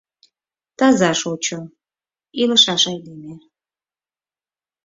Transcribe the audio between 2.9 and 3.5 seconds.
айдеме.